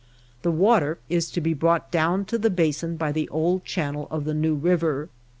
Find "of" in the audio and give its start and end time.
4.09-4.25